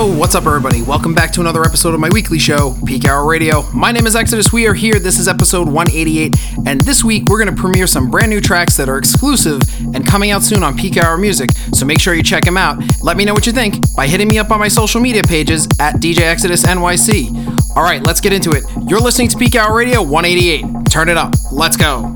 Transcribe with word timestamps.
What's 0.00 0.34
up, 0.34 0.46
everybody? 0.46 0.80
Welcome 0.80 1.12
back 1.12 1.30
to 1.32 1.42
another 1.42 1.62
episode 1.62 1.92
of 1.92 2.00
my 2.00 2.08
weekly 2.08 2.38
show, 2.38 2.74
Peak 2.86 3.04
Hour 3.06 3.28
Radio. 3.28 3.70
My 3.72 3.92
name 3.92 4.06
is 4.06 4.16
Exodus. 4.16 4.50
We 4.50 4.66
are 4.66 4.72
here. 4.72 4.98
This 4.98 5.18
is 5.18 5.28
episode 5.28 5.68
188, 5.68 6.34
and 6.66 6.80
this 6.80 7.04
week 7.04 7.28
we're 7.28 7.36
going 7.36 7.54
to 7.54 7.60
premiere 7.60 7.86
some 7.86 8.10
brand 8.10 8.30
new 8.30 8.40
tracks 8.40 8.78
that 8.78 8.88
are 8.88 8.96
exclusive 8.96 9.60
and 9.94 10.06
coming 10.06 10.30
out 10.30 10.42
soon 10.42 10.62
on 10.62 10.74
Peak 10.74 10.96
Hour 10.96 11.18
Music. 11.18 11.50
So 11.74 11.84
make 11.84 12.00
sure 12.00 12.14
you 12.14 12.22
check 12.22 12.44
them 12.44 12.56
out. 12.56 12.82
Let 13.02 13.18
me 13.18 13.26
know 13.26 13.34
what 13.34 13.46
you 13.46 13.52
think 13.52 13.94
by 13.94 14.06
hitting 14.06 14.28
me 14.28 14.38
up 14.38 14.50
on 14.50 14.58
my 14.58 14.68
social 14.68 15.02
media 15.02 15.22
pages 15.22 15.68
at 15.78 15.96
DJ 15.96 16.20
Exodus 16.20 16.64
NYC. 16.64 17.76
All 17.76 17.82
right, 17.82 18.02
let's 18.06 18.22
get 18.22 18.32
into 18.32 18.52
it. 18.52 18.64
You're 18.88 19.00
listening 19.00 19.28
to 19.28 19.36
Peak 19.36 19.54
Hour 19.54 19.76
Radio 19.76 20.02
188. 20.02 20.90
Turn 20.90 21.10
it 21.10 21.18
up. 21.18 21.34
Let's 21.52 21.76
go. 21.76 22.10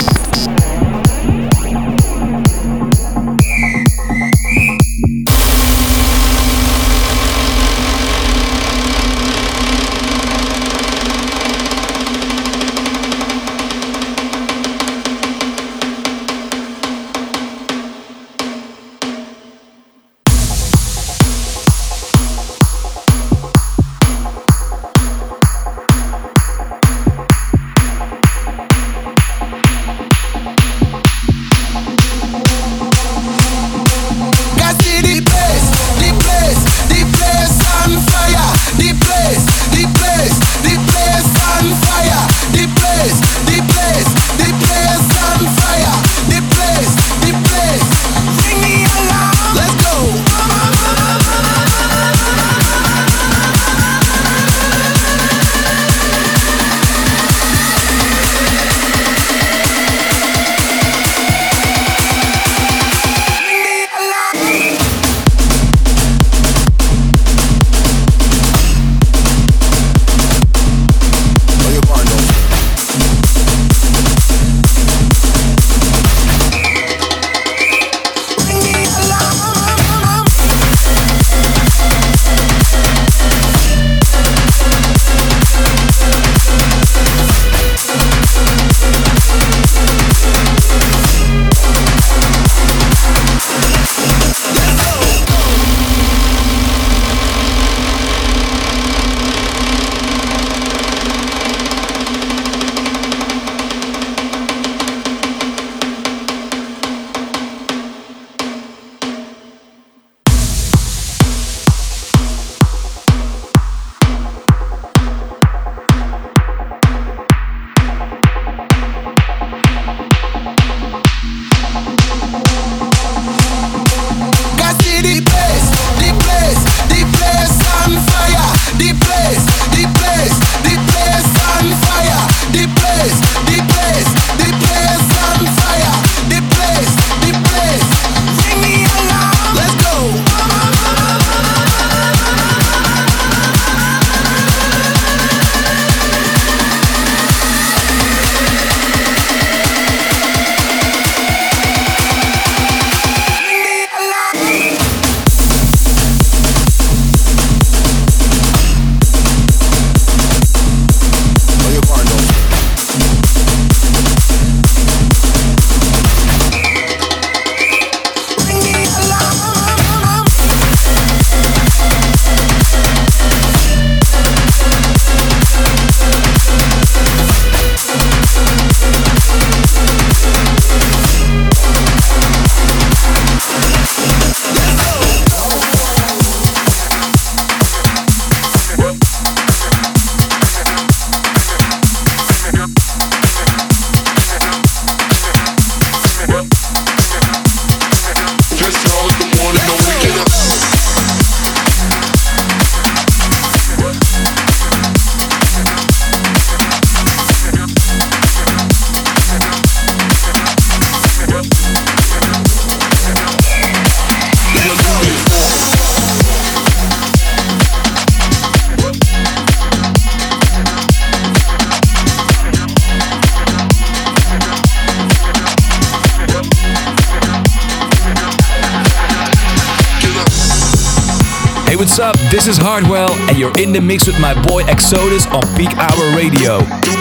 This 232.44 232.58
is 232.58 232.62
Hardwell, 232.62 233.11
and 233.31 233.38
you're 233.38 233.56
in 233.58 233.73
the 233.73 233.81
mix 233.81 234.06
with 234.06 234.20
my 234.20 234.35
boy 234.35 234.64
Exodus 234.64 235.26
on 235.29 235.41
Peak 235.56 235.73
Hour 235.79 236.14
Radio. 236.14 236.58
Peak 236.61 236.99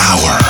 Hour. 0.00 0.40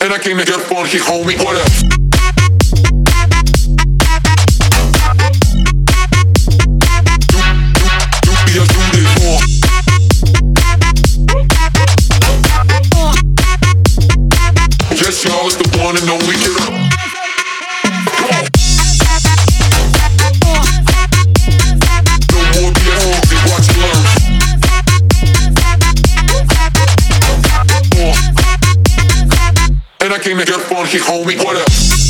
And 0.00 0.10
I 0.10 0.18
came 0.22 0.38
to 0.38 0.44
get 0.46 0.60
funky, 0.62 0.96
homie. 0.96 1.36
What 1.44 1.56
up? 1.58 1.93
I 30.14 30.18
came 30.20 30.38
to 30.38 30.44
your 30.46 30.60
phone, 30.60 30.86
homie. 30.86 31.00
hold 31.00 31.26
me, 31.26 31.36
what 31.38 31.56
up? 31.56 32.03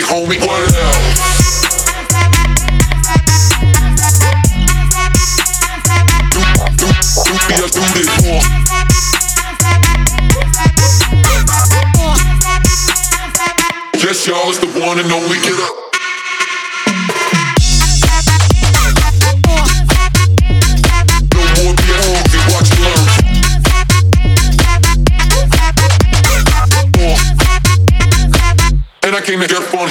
fucking 0.00 0.40
homie. 0.40 0.75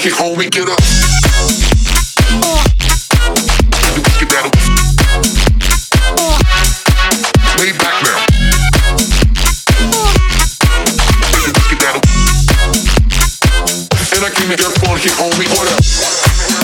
It 0.08 0.52
get 0.52 0.70
up. 0.70 0.78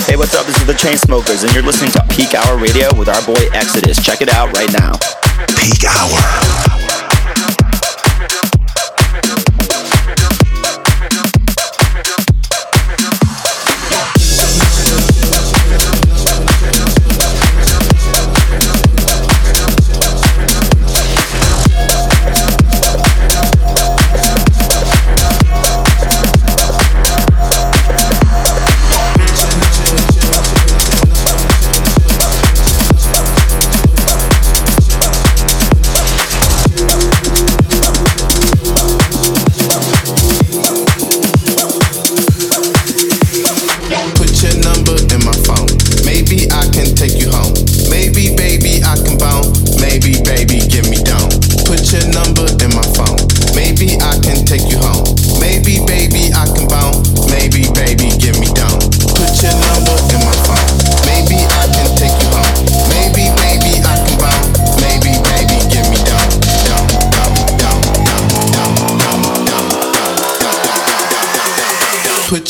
Hey, 0.06 0.16
what's 0.16 0.36
up? 0.36 0.46
This 0.46 0.58
is 0.58 0.66
the 0.66 0.74
Chainsmokers, 0.74 1.42
and 1.42 1.52
you're 1.52 1.64
listening 1.64 1.90
to 1.92 2.06
Peak 2.10 2.34
Hour 2.34 2.58
Radio 2.58 2.94
with 2.96 3.08
our 3.08 3.26
boy 3.26 3.48
Exodus. 3.52 4.00
Check 4.00 4.22
it 4.22 4.28
out 4.28 4.56
right 4.56 4.72
now. 4.72 4.92
Peak 5.58 5.82
Hour. 5.82 6.81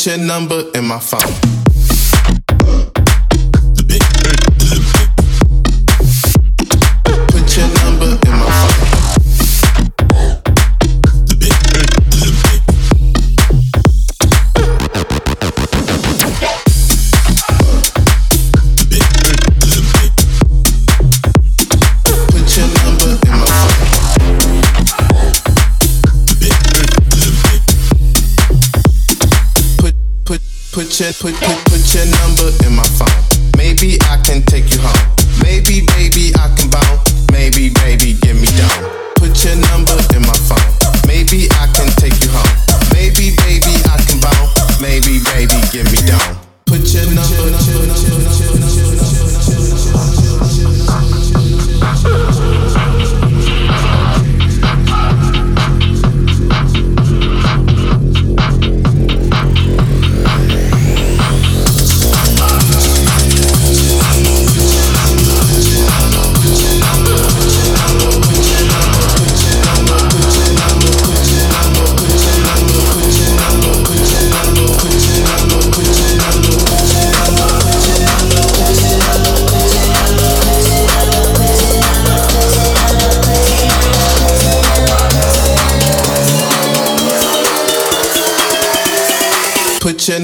your 0.05 0.17
number 0.17 0.63
in 0.73 0.85
my 0.85 0.99
phone. 0.99 1.52
foi 31.23 31.31
tudo. 31.31 31.52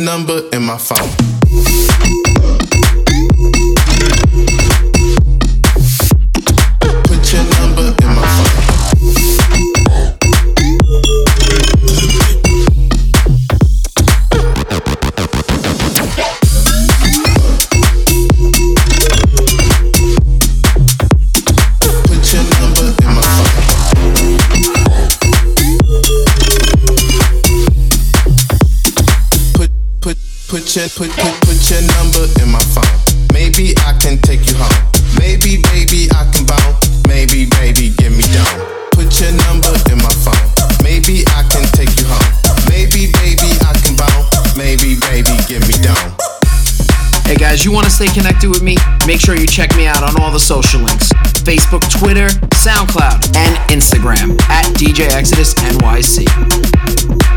Number 0.10 0.42
in 0.54 0.64
my 0.64 0.76
phone. 0.76 1.09
Put 30.70 30.76
your 30.78 30.90
put 30.90 31.10
put 31.18 31.34
put 31.50 31.72
your 31.72 31.82
number 31.98 32.30
in 32.46 32.50
my 32.52 32.62
phone. 32.70 32.86
Maybe 33.34 33.74
I 33.90 33.98
can 33.98 34.22
take 34.22 34.46
you 34.46 34.54
home. 34.54 34.70
Maybe 35.18 35.58
baby 35.74 36.06
I 36.14 36.30
can 36.30 36.46
bounce. 36.46 36.86
Maybe 37.08 37.50
baby 37.58 37.90
get 37.98 38.12
me 38.14 38.22
down. 38.30 38.54
Put 38.94 39.10
your 39.18 39.34
number 39.50 39.74
in 39.90 39.98
my 39.98 40.14
phone. 40.22 40.38
Maybe 40.86 41.26
I 41.34 41.42
can 41.50 41.66
take 41.74 41.90
you 41.98 42.06
home. 42.06 42.30
Maybe 42.70 43.10
baby 43.18 43.50
I 43.66 43.74
can 43.82 43.98
bounce. 43.98 44.30
Maybe 44.56 44.94
baby 45.10 45.34
get 45.50 45.66
me 45.66 45.74
down. 45.82 46.14
Hey 47.26 47.36
guys, 47.36 47.66
you 47.66 47.72
want 47.72 47.86
to 47.86 47.92
stay 47.92 48.08
connected 48.14 48.50
with 48.50 48.62
me? 48.62 48.78
Make 49.08 49.22
sure 49.22 49.34
you 49.34 49.48
check 49.48 49.76
me 49.76 49.88
out 49.88 50.04
on 50.04 50.22
all 50.22 50.32
the 50.32 50.40
social 50.40 50.82
links 50.82 51.10
Facebook, 51.50 51.82
Twitter, 51.90 52.30
SoundCloud, 52.54 53.36
and 53.36 53.56
Instagram 53.74 54.40
at 54.50 54.66
DJ 54.78 55.10
Exodus 55.18 55.56
NYC. 55.56 57.29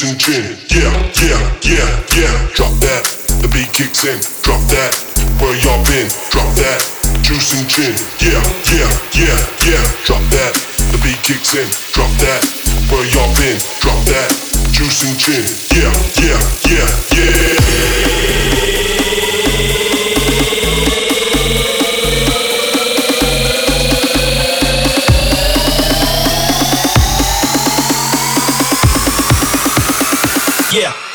Juice 0.00 0.08
and 0.08 0.18
gin. 0.18 0.56
Yeah, 0.70 0.92
yeah, 1.20 1.40
yeah, 1.62 2.16
yeah. 2.16 2.48
Drop 2.54 2.72
that, 2.80 3.04
the 3.42 3.48
beat 3.48 3.70
kicks 3.72 4.04
in. 4.04 4.16
Drop 4.42 4.60
that, 4.72 4.96
where 5.40 5.54
y'all 5.60 5.84
been? 5.84 6.08
Drop 6.30 6.48
that, 6.56 6.80
juice 7.20 7.52
and 7.52 7.68
gin. 7.68 7.92
Yeah, 8.20 8.40
yeah, 8.72 8.88
yeah, 9.12 9.36
yeah. 9.68 9.84
Drop 10.06 10.22
that, 10.32 10.56
the 10.92 10.98
beat 11.04 11.20
kicks 11.22 11.54
in. 11.54 11.68
Drop 11.92 12.10
that, 12.24 12.40
where 12.88 13.04
y'all 13.12 13.28
been? 13.36 13.60
Drop 13.80 14.00
that, 14.08 14.30
juice 14.72 15.04
and 15.04 15.18
chin. 15.20 15.44
Yeah, 15.76 15.92
yeah, 16.16 16.40
yeah, 16.64 16.88
yeah. 17.12 17.99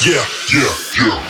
Yeah. 0.06 0.24
Yeah, 0.54 0.62
yeah, 1.00 1.25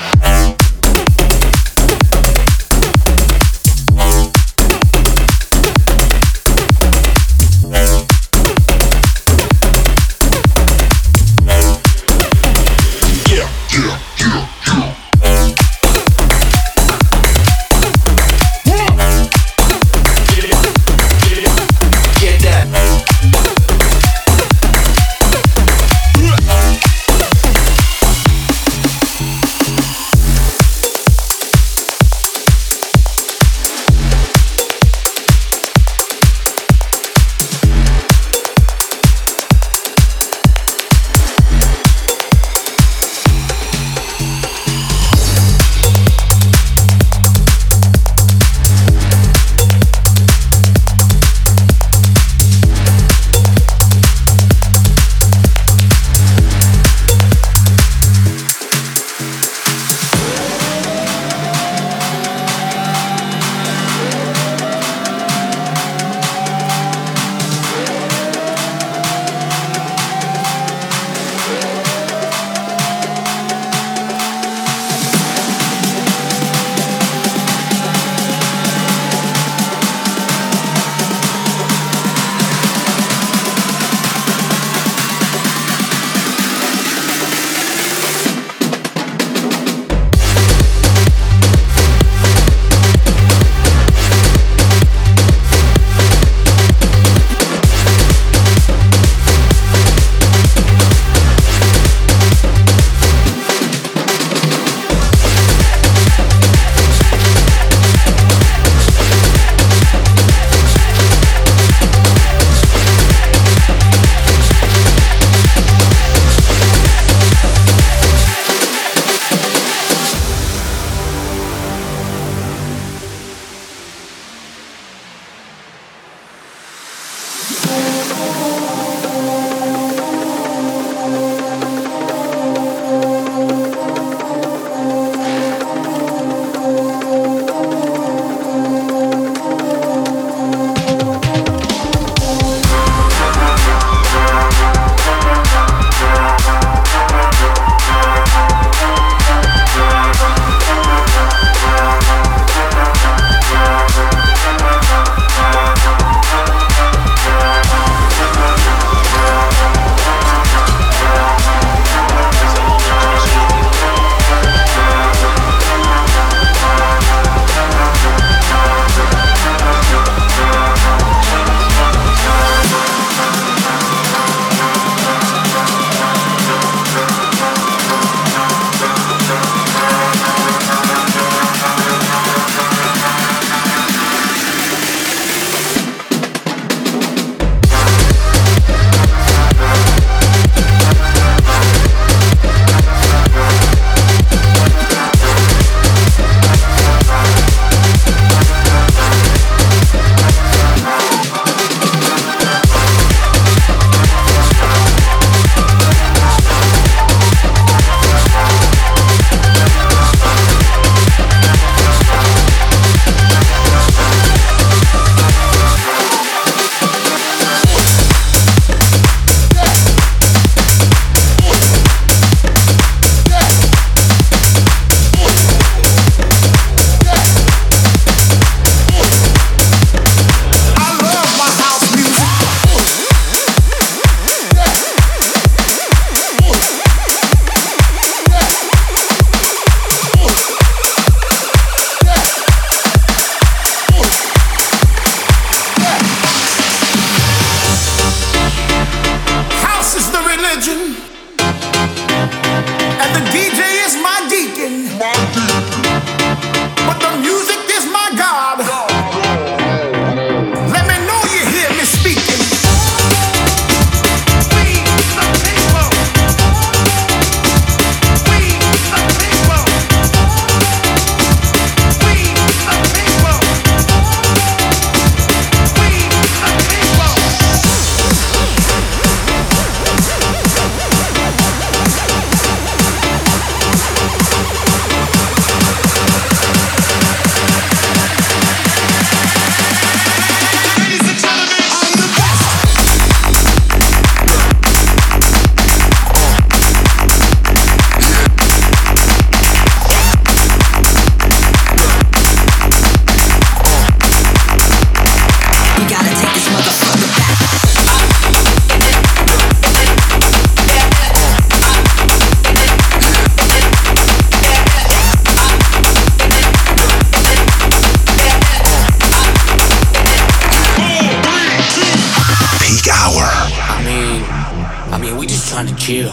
chill. 325.86 326.12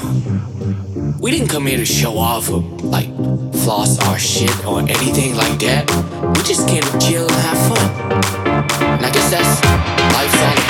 We 1.18 1.30
didn't 1.30 1.48
come 1.48 1.64
here 1.64 1.78
to 1.78 1.86
show 1.86 2.18
off 2.18 2.50
or 2.50 2.60
like 2.82 3.08
floss 3.64 3.98
our 4.06 4.18
shit 4.18 4.52
or 4.66 4.80
anything 4.80 5.34
like 5.34 5.58
that. 5.60 5.88
We 6.36 6.42
just 6.42 6.68
came 6.68 6.82
to 6.82 6.98
chill 6.98 7.22
and 7.22 7.40
have 7.40 7.60
fun. 7.68 7.88
And 8.98 9.06
I 9.06 9.10
guess 9.10 9.30
that's 9.30 9.64
life's 10.12 10.61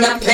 the 0.00 0.31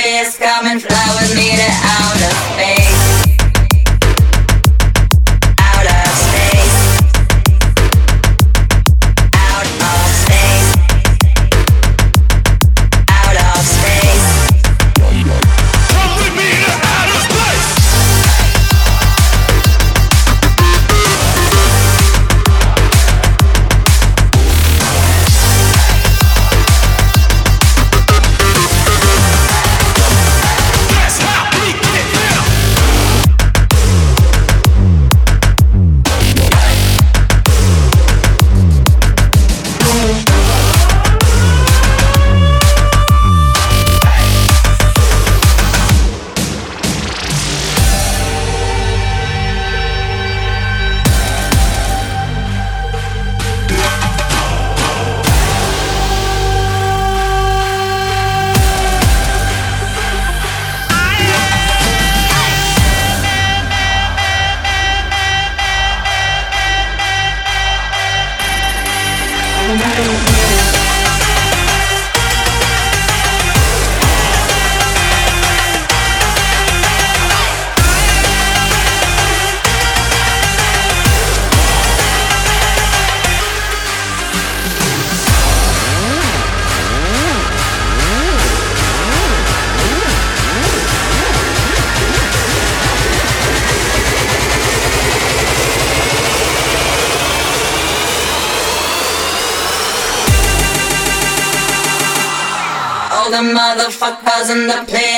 motherfuckers 104.39 104.51
in 104.51 104.67
the 104.67 104.85
place 104.87 105.18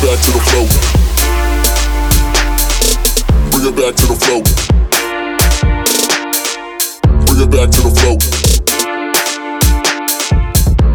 it 0.00 0.06
back 0.06 0.20
to 0.24 0.30
the 0.32 0.40
flow. 0.48 0.66
Bring 3.50 3.66
it 3.68 3.76
back 3.76 3.94
to 3.96 4.06
the 4.06 4.16
flow. 4.16 4.40
Bring 7.26 7.40
it 7.40 7.50
back 7.50 7.68
to 7.70 7.80
the 7.84 7.90
flow. 7.90 8.16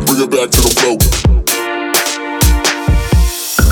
Bring 0.06 0.22
it 0.22 0.30
back 0.32 0.50
to 0.50 0.62
the 0.62 0.72
flow. 0.80 0.98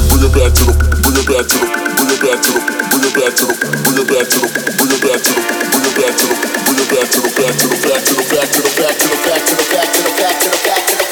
Bring 0.09 0.23
it 0.23 0.33
back 0.33 0.53
to 0.53 0.63
the 0.65 0.73
bring 1.01 1.17
it 1.17 1.25
back 1.25 1.45
to 1.49 1.57
the 1.57 1.69
bring 1.97 2.13
it 2.13 2.21
back 2.21 2.39
to 2.41 2.51
the 2.53 2.61
bring 2.93 3.05
it 3.05 3.13
back 3.17 3.33
to 3.33 3.45
the 3.45 3.55
bring 3.73 3.97
it 3.97 4.09
back 4.09 4.27
to 4.29 4.37
the 4.37 4.47
bring 4.77 4.93
it 4.93 5.01
back 5.01 5.17
to 5.17 5.33
the 5.33 5.41
bring 5.71 5.83
it 5.83 5.97
back 5.97 6.13
to 6.13 6.25
the 6.29 6.37
bring 6.63 6.77
it 6.77 6.89
back 6.93 7.09
to 7.09 7.17
the 7.19 7.31
back 7.33 7.53
to 7.53 7.65
the 7.65 7.81
back 7.81 7.97
to 7.97 8.13
the 8.13 8.13
back 8.13 8.13
to 8.13 8.13
the 8.13 8.29
back 8.29 8.49
to 8.49 8.61
the 8.61 8.73
back 8.77 8.97
to 8.97 9.07
the 9.07 9.17
back 9.25 9.41
to 9.41 9.53
the 9.53 9.65
back 9.73 9.89
to 9.89 10.01
the 10.01 10.13
back 10.13 10.37
to 10.37 10.49
the 10.49 10.61
back 10.61 10.87
to 10.87 10.97
the 10.97 11.02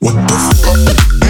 What 0.00 0.14
the 0.14 1.18
fuck? 1.18 1.27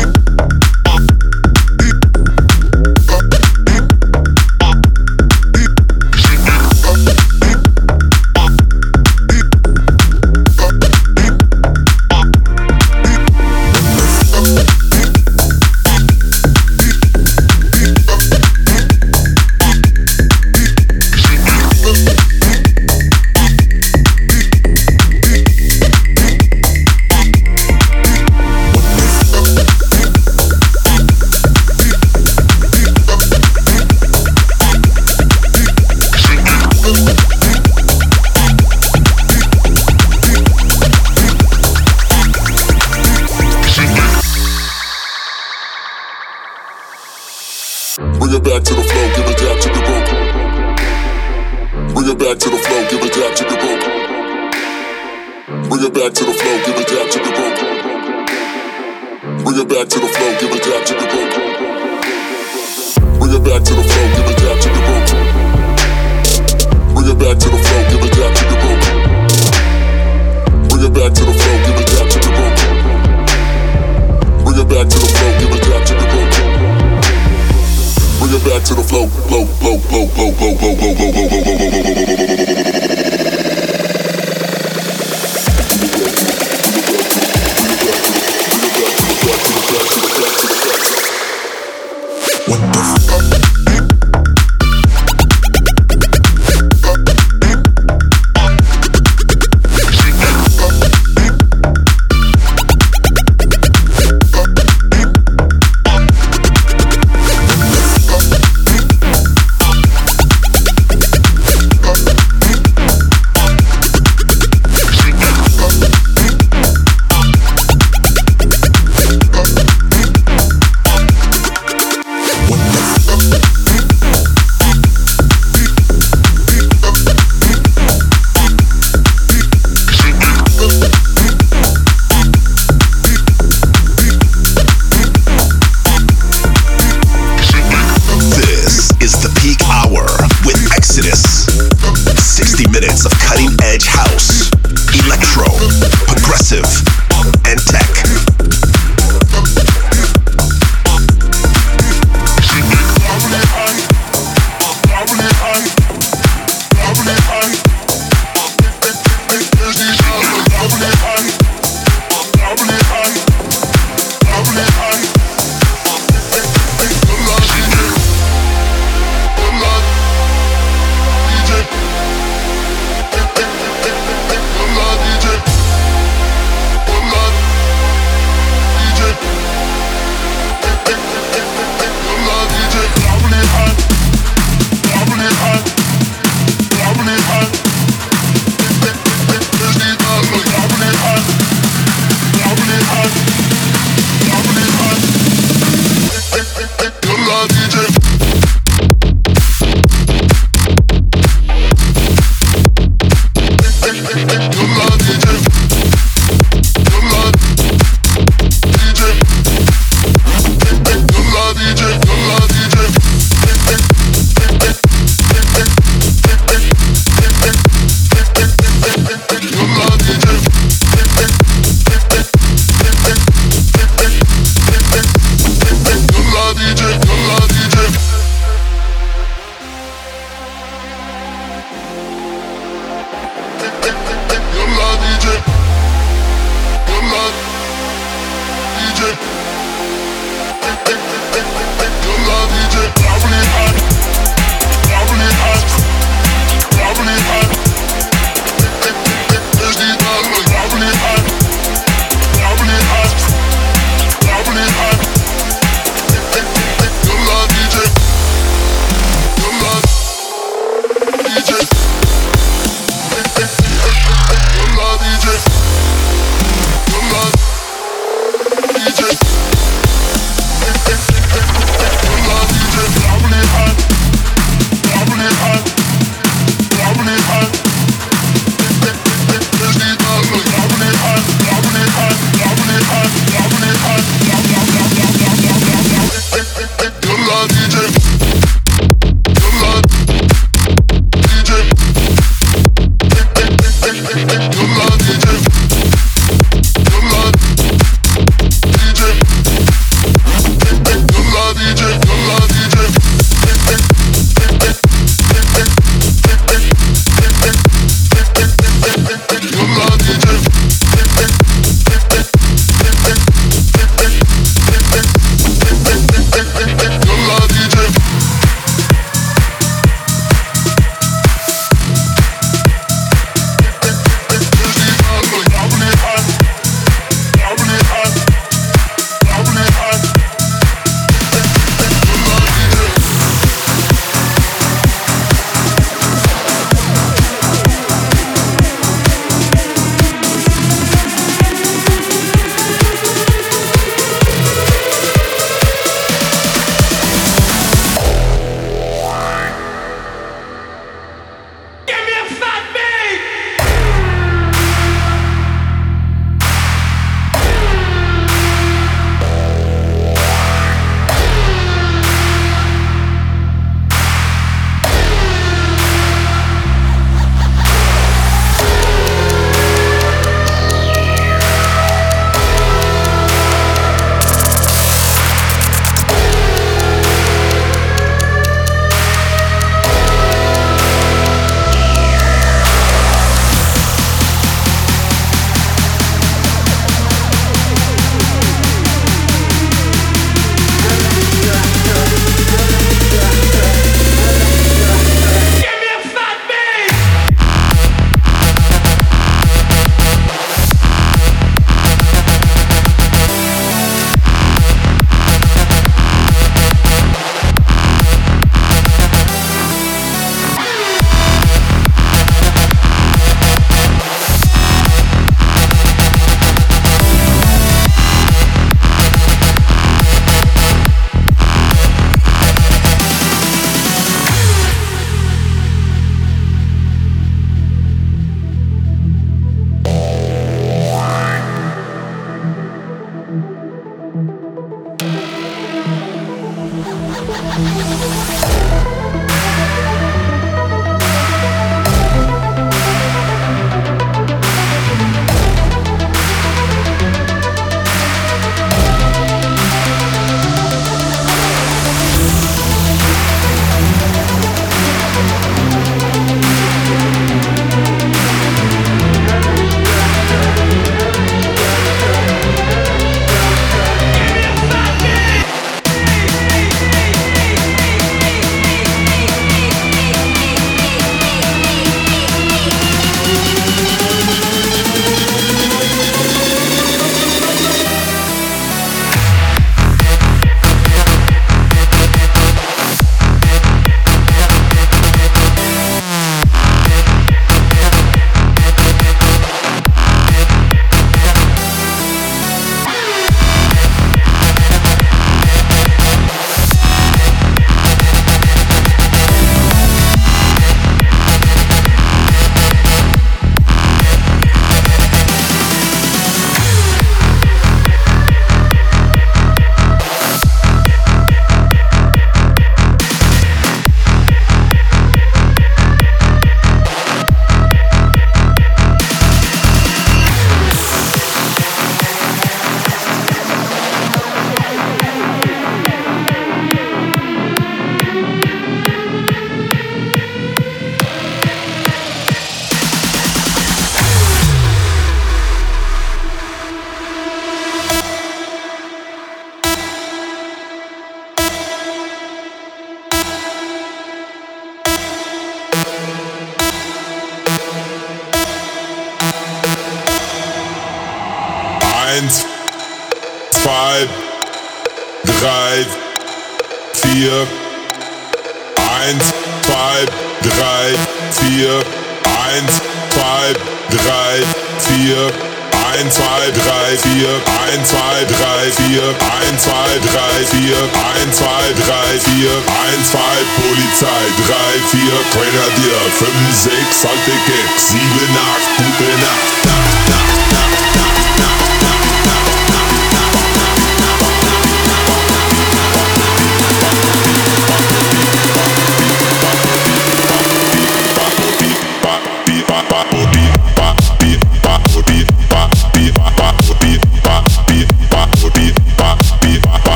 2, 563.49 563.57
3, 563.97 564.45
4, 564.79 565.33
1, 565.73 566.11
2, 566.11 566.53
3, 566.53 566.97
4, 566.97 567.41
1, 567.49 567.85
2, 567.85 568.27
3, 568.27 568.71
4, 568.73 569.15
1, 569.19 569.57
2, 569.59 569.99
3, 570.05 570.45
4, 570.45 570.89
1, 570.93 571.33
2, 571.33 571.73
3, 571.75 572.19
4, 572.19 572.53
1, 572.53 573.05
2, 573.05 573.45
Polizei, 573.57 574.27
3, 574.37 574.79
4, 574.91 575.25
Grenadier, 575.33 576.01
5, 576.19 576.53
6, 576.53 577.05
alte 577.09 577.37
Gag, 577.47 577.69
7, 577.77 577.99
8, 577.99 578.77
gute 578.77 579.17
Nacht. 579.21 579.68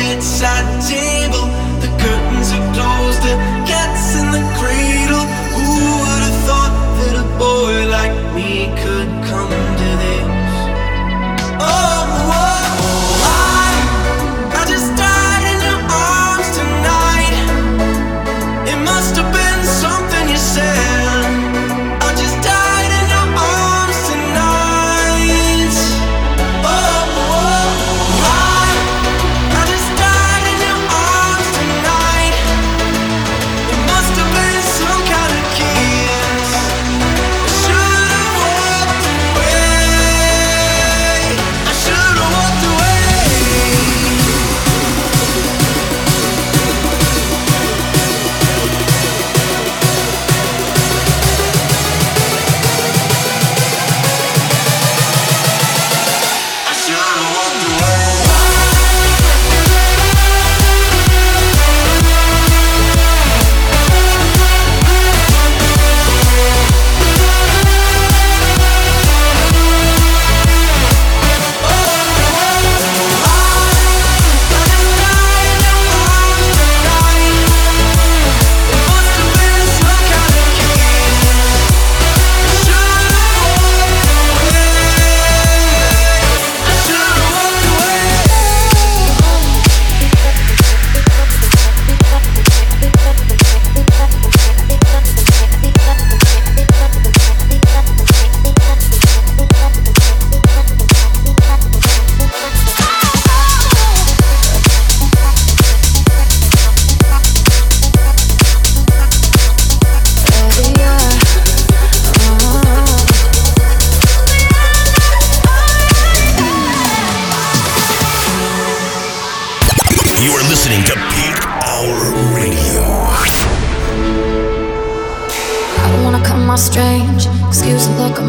bedside 0.00 0.68
table. 0.88 1.46
The 1.84 1.90
curtains 2.00 2.50
are 2.56 2.66
closed 2.72 3.22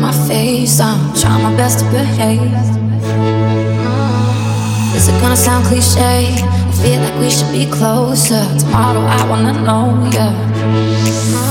my 0.01 0.11
face. 0.27 0.79
I'm 0.79 1.13
trying 1.13 1.43
my 1.43 1.55
best 1.55 1.79
to 1.79 1.85
behave. 1.91 2.41
Uh, 3.85 4.95
is 4.95 5.07
it 5.07 5.21
gonna 5.21 5.37
sound 5.37 5.65
cliche? 5.65 6.33
I 6.37 6.71
feel 6.81 6.99
like 7.01 7.17
we 7.19 7.29
should 7.29 7.51
be 7.51 7.65
closer. 7.69 8.43
Tomorrow 8.59 9.01
I 9.01 9.29
wanna 9.29 9.53
know, 9.61 10.09
yeah. 10.11 11.50